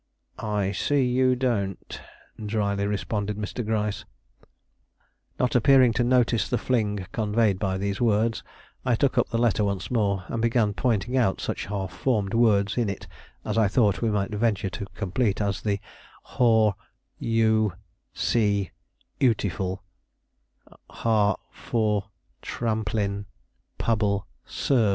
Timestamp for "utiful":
19.19-19.83